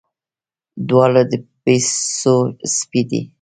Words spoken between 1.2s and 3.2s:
د پيسو سپي